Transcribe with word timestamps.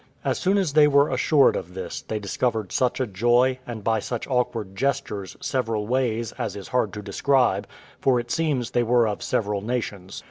As 0.25 0.39
soon 0.39 0.57
as 0.57 0.73
they 0.73 0.87
were 0.87 1.09
assured 1.11 1.55
of 1.55 1.75
this, 1.75 2.01
they 2.01 2.17
discovered 2.17 2.71
such 2.71 2.99
a 2.99 3.05
joy, 3.05 3.59
and 3.67 3.83
by 3.83 3.99
such 3.99 4.25
awkward 4.25 4.75
gestures, 4.75 5.37
several 5.39 5.85
ways, 5.85 6.31
as 6.39 6.55
is 6.55 6.69
hard 6.69 6.91
to 6.93 7.03
describe; 7.03 7.67
for 7.99 8.19
it 8.19 8.31
seems 8.31 8.71
they 8.71 8.81
were 8.81 9.07
of 9.07 9.21
several 9.21 9.61
nations. 9.61 10.19